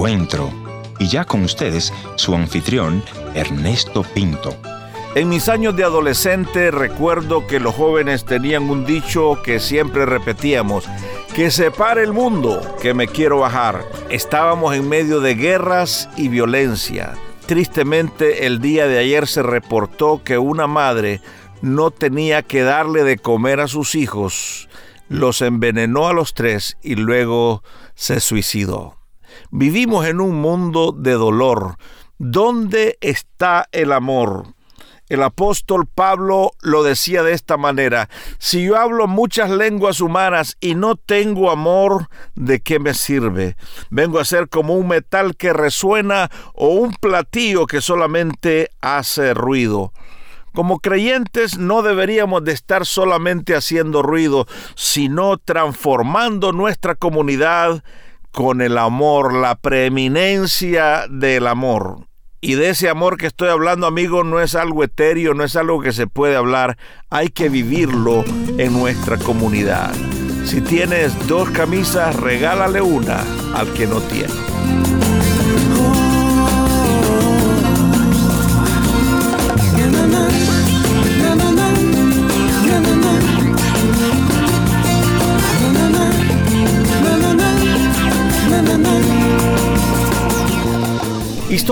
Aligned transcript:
encuentro. 0.00 0.50
Y 0.98 1.08
ya 1.08 1.26
con 1.26 1.44
ustedes, 1.44 1.92
su 2.14 2.34
anfitrión, 2.34 3.02
Ernesto 3.34 4.02
Pinto. 4.02 4.56
En 5.14 5.28
mis 5.28 5.50
años 5.50 5.76
de 5.76 5.84
adolescente 5.84 6.70
recuerdo 6.70 7.46
que 7.46 7.60
los 7.60 7.74
jóvenes 7.74 8.24
tenían 8.24 8.70
un 8.70 8.86
dicho 8.86 9.42
que 9.44 9.60
siempre 9.60 10.06
repetíamos, 10.06 10.86
que 11.34 11.50
se 11.50 11.70
pare 11.70 12.02
el 12.02 12.14
mundo, 12.14 12.62
que 12.80 12.94
me 12.94 13.08
quiero 13.08 13.40
bajar. 13.40 13.84
Estábamos 14.08 14.74
en 14.74 14.88
medio 14.88 15.20
de 15.20 15.34
guerras 15.34 16.08
y 16.16 16.28
violencia. 16.28 17.12
Tristemente 17.44 18.46
el 18.46 18.62
día 18.62 18.86
de 18.86 19.00
ayer 19.00 19.26
se 19.26 19.42
reportó 19.42 20.22
que 20.24 20.38
una 20.38 20.66
madre 20.66 21.20
no 21.60 21.90
tenía 21.90 22.42
que 22.42 22.62
darle 22.62 23.04
de 23.04 23.18
comer 23.18 23.60
a 23.60 23.68
sus 23.68 23.94
hijos, 23.94 24.70
los 25.10 25.42
envenenó 25.42 26.08
a 26.08 26.14
los 26.14 26.32
tres 26.32 26.78
y 26.82 26.94
luego 26.94 27.62
se 27.94 28.20
suicidó. 28.20 28.99
Vivimos 29.50 30.06
en 30.06 30.20
un 30.20 30.40
mundo 30.40 30.92
de 30.92 31.12
dolor. 31.12 31.76
¿Dónde 32.18 32.98
está 33.00 33.68
el 33.72 33.92
amor? 33.92 34.54
El 35.10 35.24
apóstol 35.24 35.86
Pablo 35.92 36.52
lo 36.62 36.84
decía 36.84 37.24
de 37.24 37.32
esta 37.32 37.56
manera, 37.56 38.08
si 38.38 38.64
yo 38.64 38.76
hablo 38.76 39.08
muchas 39.08 39.50
lenguas 39.50 40.00
humanas 40.00 40.56
y 40.60 40.76
no 40.76 40.94
tengo 40.94 41.50
amor, 41.50 42.08
¿de 42.36 42.60
qué 42.60 42.78
me 42.78 42.94
sirve? 42.94 43.56
Vengo 43.90 44.20
a 44.20 44.24
ser 44.24 44.48
como 44.48 44.74
un 44.74 44.86
metal 44.86 45.34
que 45.36 45.52
resuena 45.52 46.30
o 46.54 46.68
un 46.68 46.92
platillo 46.92 47.66
que 47.66 47.80
solamente 47.80 48.70
hace 48.80 49.34
ruido. 49.34 49.92
Como 50.52 50.78
creyentes 50.78 51.58
no 51.58 51.82
deberíamos 51.82 52.44
de 52.44 52.52
estar 52.52 52.86
solamente 52.86 53.56
haciendo 53.56 54.02
ruido, 54.02 54.46
sino 54.76 55.38
transformando 55.38 56.52
nuestra 56.52 56.94
comunidad 56.94 57.82
con 58.30 58.60
el 58.60 58.78
amor, 58.78 59.34
la 59.34 59.56
preeminencia 59.56 61.06
del 61.08 61.46
amor. 61.46 62.06
Y 62.40 62.54
de 62.54 62.70
ese 62.70 62.88
amor 62.88 63.18
que 63.18 63.26
estoy 63.26 63.50
hablando, 63.50 63.86
amigo, 63.86 64.24
no 64.24 64.40
es 64.40 64.54
algo 64.54 64.82
etéreo, 64.82 65.34
no 65.34 65.44
es 65.44 65.56
algo 65.56 65.82
que 65.82 65.92
se 65.92 66.06
puede 66.06 66.36
hablar, 66.36 66.78
hay 67.10 67.28
que 67.28 67.50
vivirlo 67.50 68.24
en 68.56 68.72
nuestra 68.72 69.18
comunidad. 69.18 69.92
Si 70.44 70.62
tienes 70.62 71.28
dos 71.28 71.50
camisas, 71.50 72.16
regálale 72.16 72.80
una 72.80 73.20
al 73.54 73.70
que 73.74 73.86
no 73.86 74.00
tiene. 74.00 74.79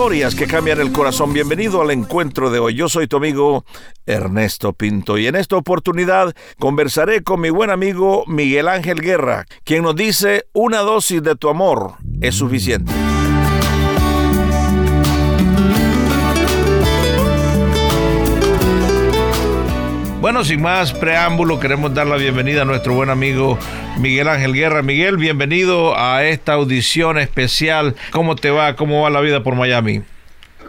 Historias 0.09 0.35
que 0.35 0.47
cambian 0.47 0.81
el 0.81 0.91
corazón. 0.91 1.35
Bienvenido 1.35 1.83
al 1.83 1.91
encuentro 1.91 2.51
de 2.51 2.59
hoy. 2.59 2.75
Yo 2.75 2.89
soy 2.89 3.09
tu 3.09 3.19
amigo 3.19 3.67
Ernesto 4.07 4.73
Pinto 4.73 5.19
y 5.19 5.27
en 5.27 5.37
esta 5.37 5.57
oportunidad 5.57 6.35
conversaré 6.59 7.23
con 7.23 7.43
mi 7.43 7.51
buen 7.51 7.69
amigo 7.69 8.25
Miguel 8.27 8.69
Ángel 8.69 9.03
Guerra, 9.03 9.45
quien 9.65 9.83
nos 9.83 9.95
dice 9.95 10.47
una 10.55 10.79
dosis 10.79 11.23
de 11.23 11.37
tu 11.37 11.51
amor 11.51 11.97
es 12.23 12.37
suficiente. 12.37 12.91
Bueno, 20.21 20.43
sin 20.45 20.61
más 20.61 20.93
preámbulo, 20.93 21.61
queremos 21.61 21.95
dar 21.95 22.09
la 22.09 22.17
bienvenida 22.17 22.63
a 22.63 22.65
nuestro 22.65 22.93
buen 22.93 23.09
amigo 23.09 23.57
Miguel 24.01 24.27
Ángel 24.27 24.53
Guerra. 24.53 24.83
Miguel, 24.83 25.17
bienvenido 25.17 25.97
a 25.97 26.25
esta 26.25 26.55
audición 26.55 27.19
especial. 27.19 27.95
¿Cómo 28.11 28.35
te 28.35 28.51
va? 28.51 28.75
¿Cómo 28.75 29.03
va 29.03 29.11
la 29.11 29.21
vida 29.21 29.45
por 29.45 29.55
Miami? 29.55 30.03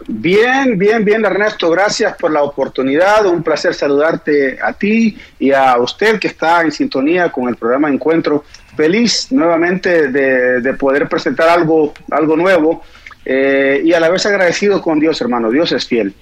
Bien, 0.06 0.78
bien, 0.78 1.04
bien, 1.04 1.24
Ernesto. 1.24 1.68
Gracias 1.68 2.14
por 2.16 2.30
la 2.30 2.44
oportunidad. 2.44 3.26
Un 3.26 3.42
placer 3.42 3.74
saludarte 3.74 4.56
a 4.62 4.72
ti 4.72 5.18
y 5.40 5.50
a 5.50 5.76
usted 5.78 6.20
que 6.20 6.28
está 6.28 6.62
en 6.62 6.70
sintonía 6.70 7.32
con 7.32 7.48
el 7.48 7.56
programa 7.56 7.88
Encuentro. 7.88 8.44
Feliz 8.76 9.32
nuevamente 9.32 10.12
de, 10.12 10.74
poder 10.74 11.08
presentar 11.08 11.48
algo, 11.48 11.92
algo 12.12 12.36
nuevo 12.36 12.84
eh, 13.24 13.82
y 13.84 13.92
a 13.94 13.98
la 13.98 14.10
vez 14.10 14.24
agradecido 14.26 14.80
con 14.80 15.00
Dios, 15.00 15.20
hermano. 15.20 15.50
Dios 15.50 15.72
es 15.72 15.84
fiel. 15.88 16.14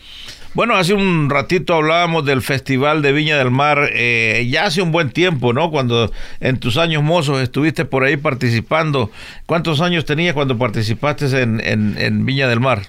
Bueno, 0.58 0.74
hace 0.74 0.92
un 0.92 1.30
ratito 1.30 1.72
hablábamos 1.72 2.26
del 2.26 2.42
Festival 2.42 3.00
de 3.00 3.12
Viña 3.12 3.38
del 3.38 3.52
Mar, 3.52 3.90
eh, 3.92 4.44
ya 4.50 4.64
hace 4.64 4.82
un 4.82 4.90
buen 4.90 5.10
tiempo, 5.10 5.52
¿no? 5.52 5.70
Cuando 5.70 6.10
en 6.40 6.58
tus 6.58 6.78
años 6.78 7.04
mozos 7.04 7.40
estuviste 7.40 7.84
por 7.84 8.02
ahí 8.02 8.16
participando. 8.16 9.12
¿Cuántos 9.46 9.80
años 9.80 10.04
tenías 10.04 10.34
cuando 10.34 10.58
participaste 10.58 11.26
en, 11.42 11.60
en, 11.64 12.26
Viña 12.26 12.48
del 12.48 12.58
Mar? 12.58 12.80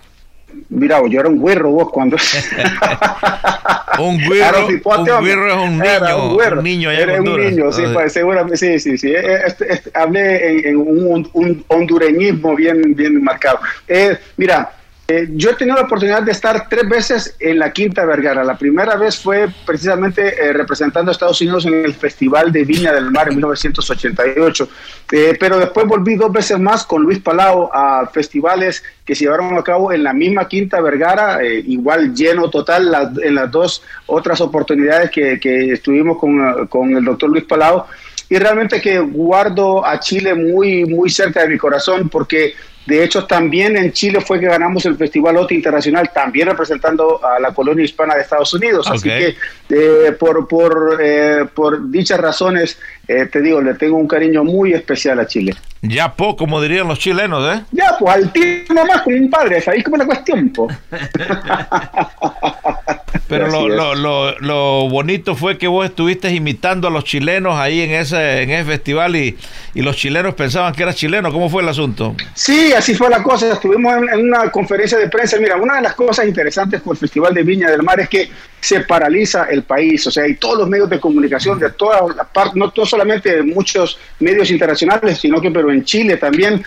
Mira, 0.69 0.99
yo 1.07 1.19
era 1.19 1.29
un 1.29 1.37
güero 1.37 1.69
vos 1.69 1.91
cuando... 1.91 2.17
un 3.99 4.25
güero, 4.25 4.65
un 4.65 4.73
es 4.73 4.83
un 4.83 5.77
niño, 5.77 6.57
un, 6.57 6.63
niño 6.63 6.89
allá 6.89 7.01
era 7.01 7.21
un 7.21 7.39
niño, 7.39 7.71
sí, 7.71 7.83
pues, 7.93 8.13
seguramente, 8.13 8.57
sí, 8.57 8.79
sí, 8.79 8.97
sí. 8.97 9.13
Este, 9.13 9.71
este, 9.71 9.91
hablé 9.93 10.69
en, 10.69 10.75
un, 10.75 11.29
un, 11.33 11.63
hondureñismo 11.67 12.55
bien, 12.55 12.95
bien 12.95 13.23
marcado. 13.23 13.59
Eh, 13.87 14.17
mira, 14.37 14.71
eh, 15.11 15.27
yo 15.31 15.49
he 15.49 15.55
tenido 15.55 15.75
la 15.75 15.85
oportunidad 15.85 16.21
de 16.21 16.31
estar 16.31 16.69
tres 16.69 16.87
veces 16.87 17.35
en 17.39 17.57
la 17.57 17.73
Quinta 17.73 18.05
Vergara. 18.05 18.43
La 18.43 18.55
primera 18.55 18.95
vez 18.95 19.17
fue 19.17 19.47
precisamente 19.65 20.35
eh, 20.39 20.53
representando 20.53 21.09
a 21.09 21.13
Estados 21.13 21.41
Unidos 21.41 21.65
en 21.65 21.83
el 21.83 21.95
Festival 21.95 22.51
de 22.51 22.63
Viña 22.63 22.93
del 22.93 23.09
Mar 23.09 23.27
en 23.27 23.37
1988. 23.37 24.69
Eh, 25.11 25.35
pero 25.39 25.57
después 25.57 25.87
volví 25.87 26.13
dos 26.13 26.31
veces 26.31 26.59
más 26.59 26.85
con 26.85 27.01
Luis 27.01 27.17
Palau 27.17 27.71
a 27.73 28.07
festivales 28.13 28.83
que 29.03 29.15
se 29.15 29.23
llevaron 29.23 29.57
a 29.57 29.63
cabo 29.63 29.91
en 29.91 30.03
la 30.03 30.13
misma 30.13 30.47
Quinta 30.47 30.79
Vergara, 30.79 31.43
igual 31.43 32.13
lleno 32.13 32.51
total 32.51 33.11
en 33.23 33.33
las 33.33 33.49
dos 33.49 33.81
otras 34.05 34.39
oportunidades 34.41 35.09
que, 35.09 35.73
estuvimos 35.73 36.19
con, 36.19 36.67
con 36.67 36.95
el 36.95 37.03
doctor 37.03 37.31
Luis 37.31 37.45
Palau 37.45 37.85
y 38.29 38.37
realmente 38.37 38.79
que 38.79 38.99
guardo 38.99 39.83
a 39.83 39.99
Chile 39.99 40.35
muy, 40.35 40.85
muy 40.85 41.09
cerca 41.09 41.41
de 41.41 41.49
mi 41.49 41.57
corazón 41.57 42.09
porque 42.09 42.53
de 42.89 43.03
hecho, 43.03 43.25
también 43.25 43.77
en 43.77 43.91
Chile 43.91 44.19
fue 44.19 44.39
que 44.39 44.47
ganamos 44.47 44.83
el 44.87 44.97
Festival 44.97 45.37
OTI 45.37 45.55
Internacional, 45.55 46.09
también 46.11 46.47
representando 46.47 47.23
a 47.23 47.39
la 47.39 47.53
colonia 47.53 47.85
hispana 47.85 48.15
de 48.15 48.21
Estados 48.21 48.51
Unidos. 48.53 48.89
Así 48.89 49.07
que 49.07 49.35
eh, 49.69 50.11
por, 50.19 50.47
por, 50.47 50.97
eh, 50.99 51.45
por 51.53 51.91
dichas 51.91 52.19
razones, 52.19 52.79
eh, 53.07 53.27
te 53.27 53.41
digo, 53.41 53.61
le 53.61 53.75
tengo 53.75 53.95
un 53.95 54.07
cariño 54.07 54.43
muy 54.43 54.73
especial 54.73 55.19
a 55.19 55.27
Chile. 55.27 55.53
Ya 55.83 56.15
po, 56.15 56.35
como 56.35 56.59
dirían 56.61 56.87
los 56.87 56.97
chilenos, 56.97 57.55
¿eh? 57.55 57.63
Ya, 57.71 57.95
pues 57.99 58.15
al 58.15 58.33
tío 58.33 58.73
nomás 58.73 59.03
como 59.03 59.17
un 59.17 59.29
padre, 59.29 59.61
¿sabéis 59.61 59.83
cómo 59.83 59.97
es 59.97 59.99
la 59.99 60.05
cuestión, 60.07 60.49
po? 60.49 60.67
Pero 63.29 63.47
lo, 63.47 63.93
lo, 63.93 64.39
lo, 64.39 64.89
bonito 64.89 65.35
fue 65.35 65.59
que 65.59 65.67
vos 65.67 65.85
estuviste 65.85 66.31
imitando 66.31 66.87
a 66.87 66.91
los 66.91 67.03
chilenos 67.03 67.55
ahí 67.59 67.81
en 67.81 67.91
ese, 67.91 68.41
en 68.41 68.49
ese 68.49 68.65
festival 68.65 69.15
y, 69.15 69.37
y 69.75 69.83
los 69.83 69.95
chilenos 69.95 70.33
pensaban 70.33 70.73
que 70.73 70.81
eras 70.81 70.95
chileno. 70.95 71.31
¿Cómo 71.31 71.47
fue 71.47 71.61
el 71.61 71.69
asunto? 71.69 72.15
Sí, 72.33 72.73
así 72.73 72.95
fue 72.95 73.07
la 73.07 73.21
cosa. 73.21 73.53
Estuvimos 73.53 73.95
en, 73.97 74.27
una 74.27 74.49
conferencia 74.49 74.97
de 74.97 75.07
prensa. 75.09 75.37
Mira, 75.37 75.57
una 75.57 75.75
de 75.75 75.83
las 75.83 75.93
cosas 75.93 76.25
interesantes 76.25 76.81
por 76.81 76.95
el 76.95 76.99
Festival 76.99 77.31
de 77.35 77.43
Viña 77.43 77.69
del 77.69 77.83
Mar 77.83 77.99
es 77.99 78.09
que 78.09 78.31
se 78.59 78.81
paraliza 78.81 79.45
el 79.45 79.63
país. 79.63 80.05
O 80.07 80.11
sea, 80.11 80.27
y 80.27 80.35
todos 80.35 80.59
los 80.59 80.69
medios 80.69 80.89
de 80.89 80.99
comunicación 80.99 81.59
de 81.59 81.71
todas 81.71 82.15
las 82.15 82.27
partes, 82.27 82.55
no, 82.55 82.71
solamente 82.85 83.37
de 83.37 83.43
muchos 83.43 83.97
medios 84.19 84.51
internacionales, 84.51 85.19
sino 85.19 85.41
que 85.41 85.51
pero 85.51 85.71
en 85.71 85.83
Chile 85.83 86.17
también 86.17 86.63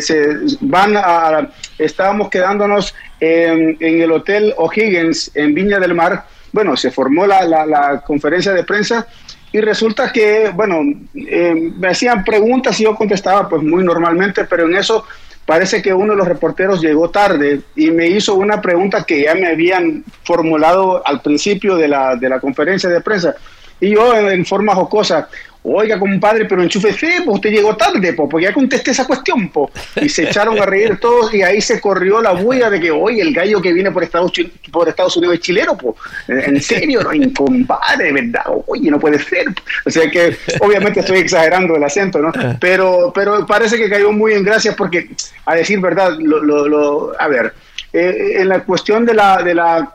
se, 0.00 0.36
van 0.60 0.96
a... 0.96 1.50
Estábamos 1.78 2.30
quedándonos 2.30 2.94
en, 3.20 3.76
el 3.80 4.10
Hotel 4.10 4.54
O'Higgins 4.56 5.30
en 5.34 5.54
Viña 5.54 5.78
del 5.78 5.94
Mar. 5.94 6.24
Bueno, 6.52 6.76
se 6.76 6.90
formó 6.90 7.26
la, 7.26 7.44
la, 7.44 8.02
conferencia 8.06 8.52
de 8.52 8.64
prensa 8.64 9.06
y 9.52 9.60
resulta 9.60 10.12
que, 10.12 10.50
bueno, 10.54 10.80
eh, 11.14 11.72
me 11.76 11.88
hacían 11.88 12.24
preguntas 12.24 12.78
y 12.80 12.84
yo 12.84 12.94
contestaba 12.94 13.48
pues 13.48 13.62
muy 13.62 13.84
normalmente, 13.84 14.44
pero 14.44 14.66
en 14.66 14.76
eso 14.76 15.04
parece 15.46 15.80
que 15.80 15.94
uno 15.94 16.12
de 16.12 16.18
los 16.18 16.28
reporteros 16.28 16.82
llegó 16.82 17.08
tarde 17.10 17.60
y 17.76 17.90
me 17.92 18.08
hizo 18.08 18.34
una 18.34 18.60
pregunta 18.60 19.04
que 19.04 19.22
ya 19.22 19.34
me 19.34 19.46
habían 19.46 20.04
formulado 20.24 21.06
al 21.06 21.22
principio 21.22 21.76
de 21.76 21.88
la, 21.88 22.16
de 22.16 22.28
la 22.28 22.40
conferencia 22.40 22.90
de 22.90 23.00
prensa. 23.00 23.36
Y 23.80 23.90
yo 23.94 24.16
en 24.16 24.44
forma 24.44 24.74
jocosa, 24.74 25.28
Oiga, 25.68 25.98
compadre, 25.98 26.44
pero 26.44 26.62
enchufe 26.62 26.92
fe, 26.92 27.22
pues 27.24 27.36
usted 27.36 27.50
llegó 27.50 27.76
tarde, 27.76 28.12
pues, 28.12 28.28
porque 28.30 28.46
ya 28.46 28.52
contesté 28.52 28.92
esa 28.92 29.04
cuestión, 29.04 29.48
pues. 29.48 29.72
Y 30.00 30.08
se 30.08 30.22
echaron 30.22 30.56
a 30.60 30.64
reír 30.64 30.98
todos 31.00 31.34
y 31.34 31.42
ahí 31.42 31.60
se 31.60 31.80
corrió 31.80 32.22
la 32.22 32.32
bulla 32.32 32.70
de 32.70 32.78
que, 32.78 32.92
oye, 32.92 33.20
el 33.20 33.34
gallo 33.34 33.60
que 33.60 33.72
viene 33.72 33.90
por 33.90 34.04
Estados, 34.04 34.30
por 34.70 34.88
Estados 34.88 35.16
Unidos 35.16 35.34
es 35.34 35.40
chileno, 35.40 35.76
pues. 35.76 35.96
En 36.28 36.62
serio, 36.62 37.00
no, 37.02 37.10
compadre, 37.34 38.12
¿verdad? 38.12 38.44
Oye, 38.66 38.88
no 38.92 39.00
puede 39.00 39.18
ser. 39.18 39.46
O 39.84 39.90
sea 39.90 40.08
que, 40.08 40.36
obviamente 40.60 41.00
estoy 41.00 41.18
exagerando 41.18 41.74
el 41.74 41.82
acento, 41.82 42.20
¿no? 42.20 42.30
Pero, 42.60 43.10
pero 43.12 43.44
parece 43.44 43.76
que 43.76 43.90
cayó 43.90 44.12
muy 44.12 44.34
en 44.34 44.44
gracia 44.44 44.76
porque, 44.76 45.10
a 45.46 45.56
decir 45.56 45.80
verdad, 45.80 46.16
lo, 46.16 46.68
lo, 46.68 47.20
a 47.20 47.26
ver, 47.26 47.52
eh, 47.92 48.36
en 48.36 48.48
la 48.48 48.60
cuestión 48.62 49.04
de 49.04 49.14
la, 49.14 49.42
de 49.42 49.54
la 49.54 49.92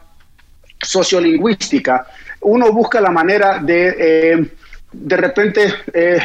sociolingüística, 0.81 2.07
uno 2.41 2.73
busca 2.73 2.99
la 2.99 3.11
manera 3.11 3.59
de... 3.59 3.95
Eh, 3.97 4.51
de 4.91 5.17
repente 5.17 5.73
eh, 5.93 6.19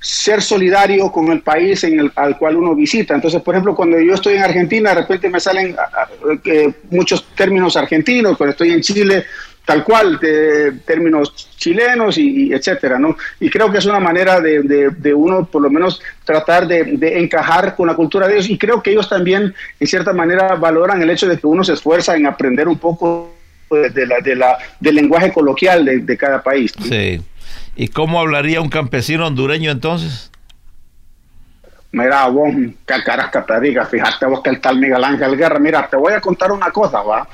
ser 0.00 0.42
solidario 0.42 1.10
con 1.10 1.30
el 1.30 1.40
país 1.40 1.84
en 1.84 2.00
el, 2.00 2.12
al 2.16 2.36
cual 2.36 2.56
uno 2.56 2.74
visita. 2.74 3.14
Entonces, 3.14 3.40
por 3.42 3.54
ejemplo, 3.54 3.74
cuando 3.74 3.98
yo 4.00 4.14
estoy 4.14 4.34
en 4.34 4.42
Argentina, 4.42 4.90
de 4.90 5.00
repente 5.02 5.28
me 5.28 5.40
salen 5.40 5.76
muchos 6.90 7.24
términos 7.34 7.76
argentinos, 7.76 8.36
cuando 8.36 8.52
estoy 8.52 8.72
en 8.72 8.80
Chile, 8.80 9.24
tal 9.64 9.84
cual, 9.84 10.18
de 10.18 10.72
términos 10.86 11.50
chilenos 11.56 12.16
y, 12.16 12.52
etcétera, 12.52 12.98
¿no? 12.98 13.16
Y 13.38 13.50
creo 13.50 13.70
que 13.70 13.78
es 13.78 13.86
una 13.86 14.00
manera 14.00 14.40
de, 14.40 14.62
de, 14.62 15.14
uno, 15.14 15.44
por 15.44 15.62
lo 15.62 15.70
menos, 15.70 16.00
tratar 16.24 16.66
de, 16.66 16.84
de, 16.84 17.18
encajar 17.18 17.76
con 17.76 17.86
la 17.86 17.94
cultura 17.94 18.26
de 18.26 18.34
ellos 18.34 18.48
y 18.48 18.56
creo 18.56 18.82
que 18.82 18.92
ellos 18.92 19.08
también, 19.08 19.54
en 19.78 19.86
cierta 19.86 20.12
manera, 20.12 20.54
valoran 20.54 21.02
el 21.02 21.10
hecho 21.10 21.28
de 21.28 21.38
que 21.38 21.46
uno 21.46 21.62
se 21.64 21.74
esfuerza 21.74 22.16
en 22.16 22.26
aprender 22.26 22.66
un 22.66 22.78
poco 22.78 23.38
de 23.70 24.06
la, 24.06 24.20
de 24.20 24.34
la, 24.34 24.58
del 24.80 24.94
lenguaje 24.94 25.32
coloquial 25.32 25.84
de, 25.84 26.16
cada 26.16 26.42
país. 26.42 26.72
Sí. 26.88 27.20
¿Y 27.78 27.86
cómo 27.86 28.18
hablaría 28.18 28.60
un 28.60 28.70
campesino 28.70 29.24
hondureño 29.24 29.70
entonces? 29.70 30.32
Mira, 31.92 32.26
vos, 32.26 32.52
carasca 32.84 33.46
te 33.46 33.60
diga, 33.60 33.86
fíjate 33.86 34.26
vos 34.26 34.42
que 34.42 34.50
el 34.50 34.60
tal 34.60 34.80
Miguel 34.80 35.02
Ángel 35.04 35.36
Guerra, 35.36 35.60
mira, 35.60 35.86
te 35.88 35.96
voy 35.96 36.12
a 36.12 36.20
contar 36.20 36.50
una 36.50 36.72
cosa, 36.72 37.02
va. 37.02 37.28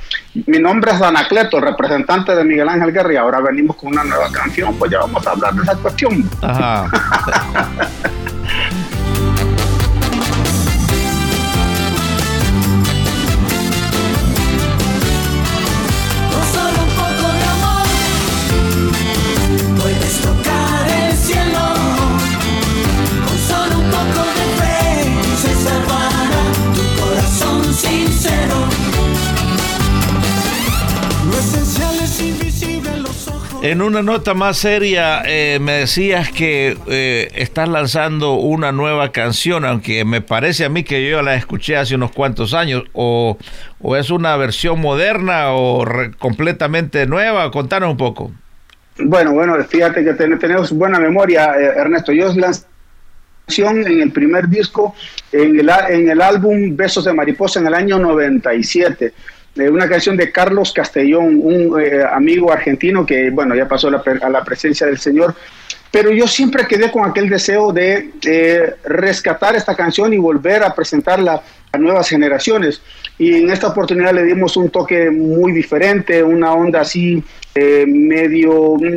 Mi 0.47 0.59
nombre 0.59 0.93
es 0.93 0.99
Danacleto, 0.99 1.61
representante 1.63 2.37
de 2.37 2.45
Miguel 2.45 2.69
Ángel 2.69 2.93
Guerra, 2.93 3.15
y 3.15 3.17
ahora 3.17 3.41
venimos 3.41 3.75
con 3.77 3.89
una 3.93 4.05
nueva 4.05 4.31
canción, 4.31 4.75
pues 4.75 4.91
ya 4.91 4.99
vamos 4.99 5.27
a 5.27 5.31
hablar 5.31 5.55
de 5.55 5.63
esa 5.63 5.77
cuestión. 5.77 6.31
Ajá. 6.43 6.91
En 33.65 33.81
una 33.81 34.03
nota 34.03 34.35
más 34.35 34.59
seria, 34.59 35.23
eh, 35.25 35.59
me 35.59 35.73
decías 35.73 36.31
que 36.31 36.77
eh, 36.87 37.31
estás 37.35 37.67
lanzando 37.67 38.35
una 38.35 38.73
nueva 38.73 39.11
canción, 39.11 39.65
aunque 39.65 40.05
me 40.05 40.21
parece 40.21 40.67
a 40.67 40.69
mí 40.69 40.85
que 40.85 41.09
yo 41.09 41.23
la 41.23 41.35
escuché 41.35 41.79
hace 41.79 41.95
unos 41.95 42.13
cuantos 42.13 42.53
años, 42.53 42.85
o, 42.93 43.39
es 43.97 44.11
una 44.11 44.37
versión 44.37 44.83
moderna 44.83 45.55
o 45.55 45.83
completamente 46.19 47.07
nueva. 47.07 47.51
Contanos 47.51 47.93
un 47.93 47.97
poco. 47.97 48.33
Bueno, 48.99 49.33
bueno, 49.33 49.57
fíjate 49.65 50.05
que 50.05 50.13
tenemos 50.13 50.71
buena 50.71 50.99
memoria, 50.99 51.55
eh, 51.59 51.73
Ernesto. 51.75 52.13
Yo 52.13 52.35
lancé 52.35 52.67
en 53.57 54.03
el 54.03 54.13
primer 54.13 54.47
disco, 54.47 54.95
en 55.33 55.59
el, 55.59 55.71
en 55.89 56.11
el 56.11 56.21
álbum 56.21 56.77
Besos 56.77 57.07
de 57.07 57.15
Mariposa 57.15 57.61
en 57.61 57.69
el 57.69 57.75
año 57.75 57.99
97 57.99 59.15
una 59.57 59.89
canción 59.89 60.17
de 60.17 60.33
Carlos 60.33 60.73
Castellón, 60.73 61.41
un 61.43 61.81
eh, 61.81 62.03
amigo 62.03 62.53
argentino 62.53 63.07
que, 63.07 63.31
bueno, 63.31 63.55
ya 63.55 63.69
pasó 63.69 63.89
a 63.89 64.31
la 64.31 64.45
presencia 64.45 64.87
del 64.87 64.99
Señor. 64.99 65.35
Pero 65.91 66.11
yo 66.11 66.27
siempre 66.27 66.67
quedé 66.67 66.91
con 66.91 67.09
aquel 67.09 67.29
deseo 67.29 67.73
de 67.73 68.75
rescatar 68.85 69.55
esta 69.55 69.77
canción 69.77 70.13
y 70.13 70.19
volver 70.19 70.65
a 70.65 70.75
presentarla 70.75 71.41
a 71.75 71.79
nuevas 71.79 72.09
generaciones. 72.09 72.81
Y 73.19 73.35
en 73.35 73.51
esta 73.51 73.69
oportunidad 73.69 74.13
le 74.13 74.25
dimos 74.25 74.57
un 74.57 74.71
toque 74.71 75.11
muy 75.11 75.53
diferente, 75.53 76.23
una 76.23 76.53
onda 76.53 76.81
así 76.81 77.23
eh, 77.55 77.85
medio 77.87 78.53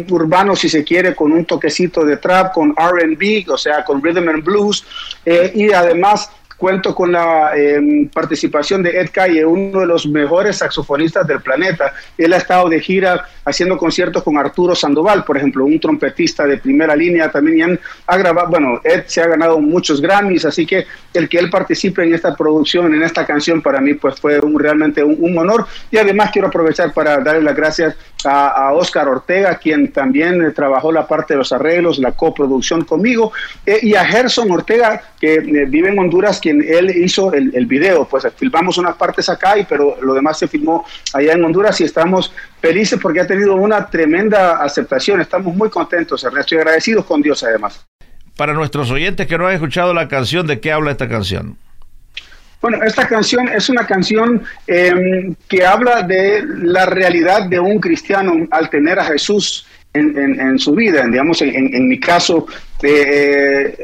urbano, 0.09 0.55
si 0.55 0.69
se 0.69 0.83
quiere, 0.83 1.13
con 1.13 1.31
un 1.31 1.45
toquecito 1.45 2.03
de 2.03 2.17
trap, 2.17 2.53
con 2.53 2.71
RB, 2.71 3.49
o 3.49 3.57
sea, 3.57 3.83
con 3.83 4.01
rhythm 4.01 4.29
and 4.29 4.43
blues. 4.43 4.85
Eh, 5.25 5.51
y 5.53 5.71
además 5.71 6.31
cuento 6.57 6.95
con 6.95 7.11
la 7.11 7.55
em, 7.55 8.09
participación 8.09 8.81
de 8.81 8.99
Ed 8.99 9.09
Calle, 9.11 9.45
uno 9.45 9.81
de 9.81 9.85
los 9.85 10.07
mejores 10.07 10.57
saxofonistas 10.57 11.25
del 11.27 11.41
planeta. 11.41 11.93
Él 12.17 12.33
ha 12.33 12.37
estado 12.37 12.67
de 12.67 12.79
gira 12.79 13.25
haciendo 13.45 13.77
conciertos 13.77 14.23
con 14.23 14.37
Arturo 14.37 14.75
Sandoval, 14.75 15.23
por 15.23 15.37
ejemplo, 15.37 15.63
un 15.63 15.79
trompetista 15.79 16.45
de 16.45 16.57
primera 16.57 16.95
línea. 16.95 17.31
También 17.31 17.79
ha 18.07 18.17
grabado, 18.17 18.49
bueno, 18.49 18.81
Ed 18.83 19.03
se 19.05 19.21
ha 19.21 19.27
ganado 19.27 19.59
muchos 19.59 20.01
Grammys, 20.01 20.45
así 20.45 20.65
que 20.65 20.85
el 21.13 21.29
que 21.29 21.37
él 21.37 21.49
participe 21.49 22.03
en 22.03 22.13
esta 22.13 22.35
producción, 22.35 22.93
en 22.93 23.03
esta 23.03 23.25
canción, 23.25 23.61
para 23.61 23.79
mí 23.79 23.93
pues 23.93 24.19
fue 24.19 24.39
realmente 24.55 25.03
un, 25.03 25.37
honor. 25.37 25.67
Y 25.91 25.97
además 25.97 26.31
quiero 26.31 26.47
aprovechar 26.47 26.93
para 26.93 27.19
darle 27.19 27.43
las 27.43 27.55
gracias 27.55 27.95
a, 28.25 28.73
Oscar 28.73 29.07
Ortega, 29.07 29.55
quien 29.57 29.91
también 29.91 30.53
trabajó 30.53 30.91
la 30.91 31.07
parte 31.07 31.33
de 31.33 31.39
los 31.39 31.51
arreglos, 31.51 31.99
la 31.99 32.11
coproducción 32.11 32.83
conmigo, 32.83 33.31
eh, 33.65 33.79
y 33.81 33.95
a 33.95 34.03
Gerson 34.03 34.51
Ortega, 34.51 35.01
que 35.19 35.35
eh, 35.35 35.65
vive 35.67 35.89
en 35.89 35.99
Honduras, 35.99 36.39
quien 36.47 36.63
él 36.65 36.89
hizo 36.95 37.33
el, 37.33 37.53
el, 37.53 37.65
video. 37.65 38.07
Pues 38.07 38.25
filmamos 38.37 38.77
unas 38.77 38.95
partes 38.95 39.27
acá, 39.27 39.57
y, 39.57 39.65
pero 39.65 39.97
lo 40.01 40.13
demás 40.13 40.39
se 40.39 40.47
filmó 40.47 40.85
allá 41.13 41.33
en 41.33 41.43
Honduras 41.43 41.79
y 41.81 41.83
estamos 41.83 42.33
felices 42.61 42.97
porque 43.01 43.19
ha 43.19 43.27
tenido 43.27 43.55
una 43.55 43.89
tremenda 43.89 44.63
aceptación. 44.63 45.19
Estamos 45.19 45.53
muy 45.53 45.69
contentos, 45.69 46.23
Ernesto, 46.23 46.55
y 46.55 46.59
agradecidos 46.59 47.05
con 47.05 47.21
Dios 47.21 47.43
además. 47.43 47.85
Para 48.37 48.53
nuestros 48.53 48.89
oyentes 48.91 49.27
que 49.27 49.37
no 49.37 49.47
han 49.47 49.55
escuchado 49.55 49.93
la 49.93 50.07
canción, 50.07 50.47
¿de 50.47 50.61
qué 50.61 50.71
habla 50.71 50.91
esta 50.91 51.09
canción? 51.09 51.57
Bueno, 52.61 52.81
esta 52.83 53.07
canción 53.07 53.49
es 53.49 53.69
una 53.69 53.85
canción 53.85 54.43
em, 54.67 55.35
que 55.47 55.65
habla 55.65 56.01
de 56.03 56.43
la 56.45 56.85
realidad 56.85 57.47
de 57.49 57.59
un 57.59 57.79
cristiano 57.79 58.33
al 58.51 58.69
tener 58.69 58.99
a 58.99 59.05
Jesús 59.05 59.67
en, 59.97 60.59
su 60.59 60.73
vida. 60.73 61.05
Digamos, 61.05 61.41
en, 61.41 61.87
mi 61.87 61.99
caso, 61.99 62.47
eh, 62.81 63.77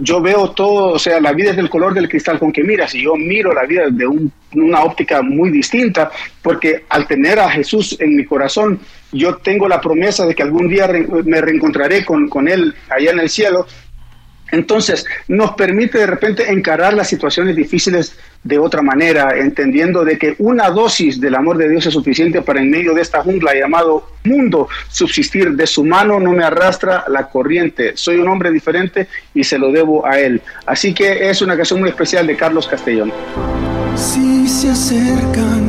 yo 0.00 0.20
veo 0.20 0.50
todo, 0.50 0.94
o 0.94 0.98
sea, 0.98 1.20
la 1.20 1.32
vida 1.32 1.50
es 1.50 1.56
del 1.56 1.70
color 1.70 1.94
del 1.94 2.08
cristal 2.08 2.38
con 2.38 2.52
que 2.52 2.62
miras 2.62 2.94
y 2.94 3.02
yo 3.02 3.14
miro 3.16 3.52
la 3.52 3.64
vida 3.64 3.84
de 3.90 4.06
una 4.06 4.82
óptica 4.82 5.22
muy 5.22 5.50
distinta, 5.50 6.10
porque 6.42 6.84
al 6.88 7.06
tener 7.06 7.38
a 7.38 7.50
Jesús 7.50 7.96
en 8.00 8.16
mi 8.16 8.24
corazón, 8.24 8.80
yo 9.12 9.36
tengo 9.36 9.68
la 9.68 9.80
promesa 9.80 10.26
de 10.26 10.34
que 10.34 10.42
algún 10.42 10.68
día 10.68 10.88
me 11.24 11.40
reencontraré 11.40 12.04
con, 12.04 12.28
con 12.28 12.48
Él 12.48 12.74
allá 12.88 13.10
en 13.10 13.20
el 13.20 13.28
cielo 13.28 13.66
entonces, 14.52 15.04
nos 15.28 15.52
permite 15.52 15.98
de 15.98 16.06
repente 16.06 16.50
encarar 16.50 16.94
las 16.94 17.08
situaciones 17.08 17.56
difíciles 17.56 18.16
de 18.44 18.58
otra 18.58 18.80
manera, 18.80 19.36
entendiendo 19.36 20.04
de 20.04 20.18
que 20.18 20.36
una 20.38 20.70
dosis 20.70 21.20
del 21.20 21.34
amor 21.34 21.58
de 21.58 21.68
Dios 21.68 21.84
es 21.86 21.92
suficiente 21.92 22.42
para 22.42 22.60
en 22.60 22.70
medio 22.70 22.94
de 22.94 23.02
esta 23.02 23.22
jungla 23.22 23.54
llamado 23.54 24.08
mundo 24.24 24.68
subsistir. 24.88 25.50
De 25.52 25.66
su 25.66 25.84
mano 25.84 26.20
no 26.20 26.32
me 26.32 26.44
arrastra 26.44 27.04
la 27.08 27.28
corriente. 27.28 27.96
Soy 27.96 28.18
un 28.18 28.28
hombre 28.28 28.52
diferente 28.52 29.08
y 29.34 29.42
se 29.42 29.58
lo 29.58 29.72
debo 29.72 30.06
a 30.06 30.20
él. 30.20 30.40
Así 30.64 30.94
que 30.94 31.28
es 31.28 31.42
una 31.42 31.56
canción 31.56 31.80
muy 31.80 31.88
especial 31.88 32.26
de 32.26 32.36
Carlos 32.36 32.68
Castellón. 32.68 33.12
Si 33.96 34.46
se 34.46 34.70
acercan 34.70 35.65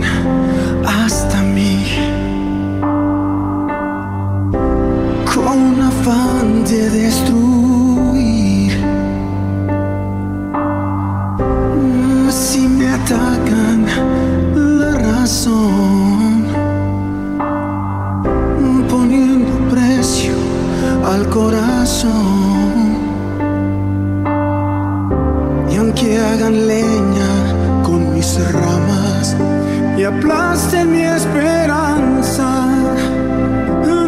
aplasten 30.08 30.92
mi 30.92 31.02
esperanza, 31.02 32.66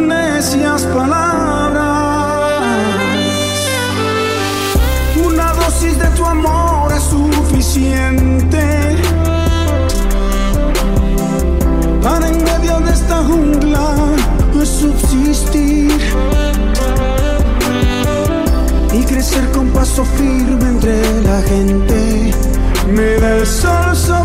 necias 0.00 0.82
palabras, 0.94 1.82
una 5.26 5.52
dosis 5.52 5.98
de 5.98 6.08
tu 6.16 6.24
amor 6.24 6.92
es 6.92 7.02
suficiente. 7.02 8.70
jungla 13.28 13.94
a 14.60 14.64
subsistir 14.64 15.90
y 18.92 19.04
crecer 19.04 19.50
con 19.52 19.68
paso 19.68 20.04
firme 20.04 20.68
entre 20.68 21.22
la 21.22 21.42
gente. 21.42 22.32
Me 22.88 23.20
da 23.20 23.44
sol 23.44 24.19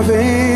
la 0.00 0.47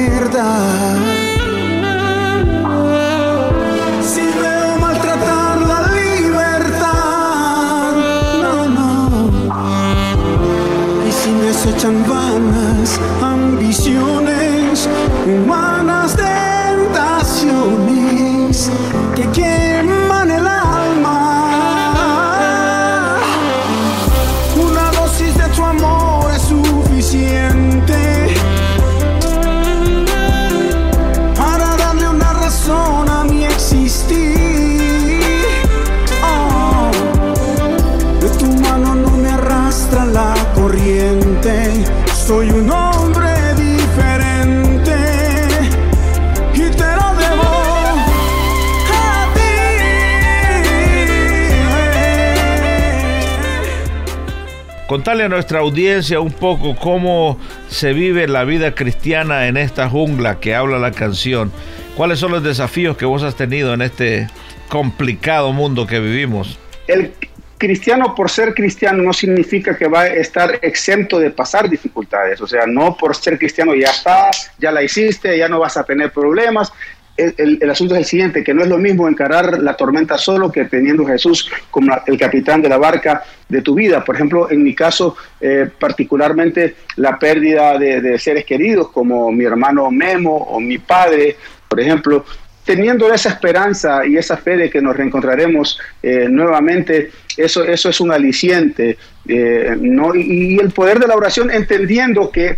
Contarle 54.93 55.25
a 55.25 55.29
nuestra 55.31 55.61
audiencia 55.61 56.21
un 56.21 56.33
poco 56.33 56.77
cómo 56.77 57.39
se 57.71 57.95
vive 57.95 58.29
la 58.29 58.45
vida 58.45 58.75
cristiana 58.75 59.47
en 59.49 59.57
esta 59.57 59.89
jungla 59.89 60.39
que 60.39 60.55
habla 60.55 60.79
la 60.79 60.93
canción. 60.93 61.51
¿Cuáles 61.97 62.19
son 62.19 62.31
los 62.31 62.45
desafíos 62.45 62.99
que 62.99 63.07
vos 63.07 63.23
has 63.23 63.35
tenido 63.35 63.73
en 63.73 63.81
este 63.81 64.29
complicado 64.69 65.51
mundo 65.55 65.87
que 65.87 65.99
vivimos? 65.99 66.59
El 66.89 67.11
cristiano 67.57 68.15
por 68.15 68.29
ser 68.29 68.53
cristiano 68.53 69.03
no 69.03 69.15
significa 69.15 69.79
que 69.79 69.89
va 69.89 70.03
a 70.03 70.09
estar 70.09 70.59
exento 70.61 71.19
de 71.19 71.31
pasar 71.31 71.71
dificultades. 71.71 72.43
O 72.43 72.47
sea, 72.47 72.67
no 72.67 72.95
por 72.95 73.17
ser 73.17 73.39
cristiano 73.39 73.75
ya 73.75 73.89
está, 73.89 74.31
ya 74.59 74.71
la 74.71 74.83
hiciste, 74.83 75.39
ya 75.39 75.49
no 75.49 75.61
vas 75.61 75.79
a 75.79 75.85
tener 75.85 76.13
problemas. 76.13 76.71
El, 77.17 77.59
el- 77.61 77.71
asunto 77.71 77.95
es 77.95 77.99
el 78.01 78.05
siguiente, 78.07 78.43
que 78.43 78.55
no 78.55 78.63
es 78.63 78.69
lo 78.69 78.79
mismo 78.79 79.07
encarar 79.07 79.59
la 79.61 79.75
tormenta 79.77 80.17
solo 80.17 80.51
que 80.51 80.65
teniendo 80.65 81.07
a 81.07 81.11
Jesús 81.11 81.51
como 81.71 81.95
el 82.07 82.19
capitán 82.19 82.63
de 82.63 82.69
la 82.71 82.79
barca 82.79 83.23
de 83.49 83.61
tu 83.61 83.75
vida. 83.75 84.03
Por 84.03 84.15
ejemplo, 84.15 84.51
en 84.51 84.63
mi 84.63 84.75
caso, 84.75 85.15
eh, 85.41 85.69
particularmente 85.79 86.75
la 86.97 87.19
pérdida 87.19 87.79
de, 87.79 88.19
seres 88.19 88.45
queridos 88.47 88.89
como 88.91 89.31
mi 89.31 89.45
hermano 89.45 89.91
Memo 89.91 90.35
o 90.37 90.59
mi 90.59 90.79
padre, 90.79 91.37
por 91.69 91.81
ejemplo, 91.81 92.25
teniendo 92.65 93.13
esa 93.13 93.29
esperanza 93.31 94.07
y 94.07 94.17
esa 94.17 94.37
fe 94.37 94.57
de 94.57 94.71
que 94.71 94.81
nos 94.81 94.97
reencontraremos 94.97 95.79
eh, 96.03 96.29
nuevamente, 96.31 97.11
eso, 97.37 97.63
eso 97.65 97.89
es 97.91 98.01
un 98.01 98.11
aliciente. 98.13 98.97
eh, 99.29 99.77
¿no? 99.79 100.15
y 100.15 100.59
el 100.59 100.71
poder 100.71 100.99
de 100.99 101.07
la 101.09 101.15
oración, 101.17 101.51
entendiendo 101.51 102.31
que 102.31 102.57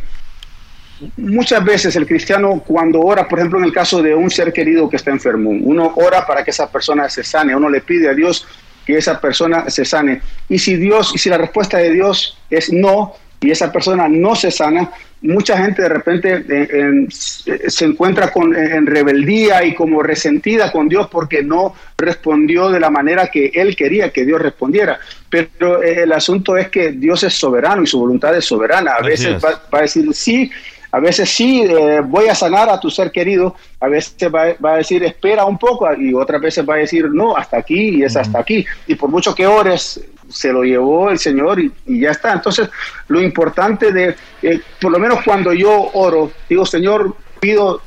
muchas 1.17 1.65
veces 1.65 1.97
el 1.97 2.07
cristiano 2.07 2.63
cuando 2.67 3.01
ora, 3.01 3.27
por 3.29 3.39
ejemplo 3.39 3.59
en 3.59 3.65
el 3.67 3.73
caso 3.73 4.03
de 4.03 4.15
un 4.15 4.31
ser 4.31 4.53
querido 4.53 4.89
que 4.89 4.97
está 4.97 5.11
enfermo, 5.11 5.51
uno 5.51 5.93
ora 5.97 6.27
para 6.27 6.45
que 6.45 6.51
esa 6.51 6.71
persona 6.71 7.09
se 7.09 7.23
sane, 7.25 7.55
uno 7.57 7.69
le 7.69 7.81
pide 7.81 8.09
a 8.09 8.15
Dios 8.15 8.47
que 8.87 8.99
esa 8.99 9.21
persona 9.21 9.71
se 9.71 9.85
sane. 9.85 10.21
Y 10.49 10.59
si 10.59 10.77
Dios, 10.77 11.13
y 11.15 11.19
si 11.19 11.31
la 11.31 11.39
respuesta 11.39 11.79
de 11.79 11.91
Dios 11.91 12.39
es 12.51 12.73
no, 12.73 13.15
y 13.41 13.51
esa 13.51 13.71
persona 13.73 14.09
no 14.09 14.35
se 14.35 14.51
sana, 14.51 14.91
mucha 15.23 15.57
gente 15.57 15.83
de 15.83 15.89
repente 15.89 16.45
eh, 16.49 16.69
en- 16.71 17.09
se 17.11 17.85
encuentra 17.85 18.31
con, 18.31 18.55
en 18.57 18.87
rebeldía 18.87 19.65
y 19.65 19.75
como 19.75 20.03
resentida 20.03 20.71
con 20.71 20.89
Dios 20.89 21.09
porque 21.11 21.43
no 21.43 21.75
respondió 21.97 22.71
de 22.71 22.81
la 22.81 22.91
manera 22.91 23.29
que 23.29 23.51
él 23.55 23.75
quería 23.77 24.11
que 24.11 24.25
Dios 24.25 24.41
respondiera. 24.41 24.99
Pero 25.31 25.83
eh, 25.83 26.03
el 26.05 26.13
asunto 26.13 26.57
es 26.57 26.69
que 26.69 26.93
Dios 26.93 27.23
es 27.23 27.35
soberano 27.35 27.83
y 27.83 27.87
su 27.87 27.99
voluntad 27.99 28.35
es 28.37 28.45
soberana. 28.45 28.93
A 28.99 29.03
veces 29.03 29.37
es. 29.37 29.45
va, 29.45 29.63
va 29.73 29.79
a 29.79 29.83
decir 29.83 30.07
sí, 30.15 30.51
a 30.95 31.01
veces 31.01 31.29
sí, 31.29 31.63
eh, 31.63 32.03
voy 32.05 32.29
a 32.29 32.37
sanar 32.37 32.71
a 32.71 32.79
tu 32.79 32.89
ser 32.89 33.11
querido, 33.11 33.57
a 33.81 33.89
veces 33.89 34.15
va, 34.33 34.71
a 34.71 34.77
decir 34.77 35.03
espera 35.03 35.45
un 35.45 35.59
poco 35.59 35.93
y 35.93 36.15
otras 36.15 36.41
veces 36.41 36.65
va 36.65 36.75
a 36.75 36.79
decir 36.79 37.11
no, 37.11 37.37
hasta 37.37 37.57
aquí 37.57 37.97
y 37.97 38.05
es 38.05 38.17
hasta 38.17 38.39
aquí. 38.39 38.65
Y 38.87 38.95
por 38.95 39.11
mucho 39.11 39.35
que 39.35 39.45
ores, 39.45 40.01
se 40.29 40.53
lo 40.53 40.63
llevó 40.63 41.11
el 41.11 41.19
Señor 41.19 41.59
y, 41.59 41.73
ya 41.85 42.13
está. 42.13 42.33
Entonces, 42.33 42.71
lo 43.09 43.21
importante 43.21 43.91
de, 43.91 44.15
eh, 44.41 44.61
por 44.81 44.93
lo 44.93 45.01
menos 45.01 45.19
cuando 45.25 45.53
yo 45.53 45.91
oro, 45.95 46.31
digo, 46.49 46.65
Señor, 46.65 47.17
pido 47.41 47.83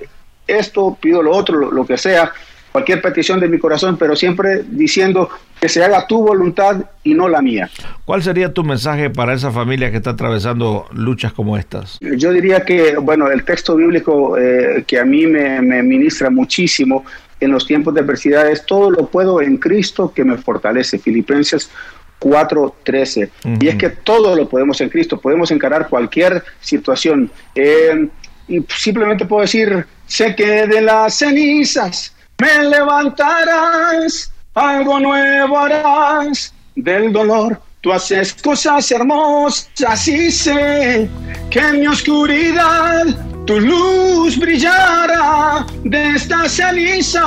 esto, 0.45 0.97
pido 0.99 1.23
lo 1.23 1.31
otro, 1.31 1.71
lo 1.71 1.85
que 1.85 1.97
sea, 1.97 2.33
cualquier 2.77 3.01
petición 3.01 3.39
de 3.39 3.47
mi 3.47 3.57
corazón, 3.57 3.97
pero 3.97 4.15
siempre 4.15 4.63
diciendo 4.69 5.29
que 5.59 5.67
se 5.67 5.83
haga 5.83 6.05
tu 6.05 6.21
voluntad 6.21 6.85
y 7.03 7.15
no 7.15 7.27
la 7.27 7.41
mía. 7.41 7.71
¿Cuál 8.05 8.21
sería 8.21 8.53
tu 8.53 8.63
mensaje 8.63 9.09
para 9.09 9.33
esa 9.33 9.51
familia 9.51 9.89
que 9.89 9.97
está 9.97 10.11
atravesando 10.11 10.85
luchas 10.93 11.33
como 11.33 11.57
estas? 11.57 11.97
Yo 12.01 12.31
diría 12.31 12.63
que, 12.63 12.95
bueno, 12.97 13.31
el 13.31 13.43
texto 13.43 13.75
bíblico 13.75 14.37
eh, 14.37 14.83
que 14.85 14.99
a 14.99 15.05
mí 15.05 15.25
me, 15.25 15.59
me 15.59 15.81
ministra 15.81 16.29
muchísimo 16.29 17.03
en 17.39 17.51
los 17.51 17.65
tiempos 17.65 17.95
de 17.95 18.01
adversidad 18.01 18.47
es 18.47 18.63
todo 18.63 18.91
lo 18.91 19.07
puedo 19.07 19.41
en 19.41 19.57
Cristo 19.57 20.13
que 20.13 20.23
me 20.23 20.37
fortalece. 20.37 20.99
Filipenses 20.99 21.71
4:13. 22.19 23.29
Y 23.59 23.69
es 23.69 23.75
que 23.75 23.89
todo 23.89 24.35
lo 24.35 24.47
podemos 24.47 24.79
en 24.81 24.89
Cristo, 24.89 25.19
podemos 25.19 25.49
encarar 25.49 25.89
cualquier 25.89 26.43
situación. 26.61 27.31
Eh, 27.55 28.07
y 28.47 28.63
simplemente 28.69 29.25
puedo 29.25 29.41
decir, 29.41 29.83
sé 30.05 30.35
que 30.35 30.67
de 30.67 30.81
las 30.81 31.15
cenizas 31.15 32.13
me 32.39 32.63
levantarás, 32.69 34.31
algo 34.53 34.99
nuevo 34.99 35.57
harás 35.57 36.53
del 36.75 37.11
dolor. 37.11 37.59
Tú 37.81 37.91
haces 37.93 38.33
cosas 38.43 38.91
hermosas 38.91 40.07
y 40.07 40.31
sé 40.31 41.09
que 41.49 41.59
en 41.59 41.79
mi 41.79 41.87
oscuridad 41.87 43.05
tu 43.45 43.59
luz 43.59 44.37
brillará 44.37 45.65
de 45.83 46.09
esta 46.15 46.47
ceniza. 46.49 47.23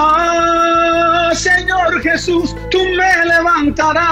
Señor 1.35 2.03
Jesús, 2.03 2.55
tú 2.71 2.79
me 2.79 3.27
levantarás. 3.27 4.11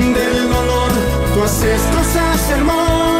Del 0.00 0.48
dolor. 0.48 0.90
Tú 1.34 1.42
haces 1.44 1.80
cosas 1.94 2.50
hermosas 2.50 3.19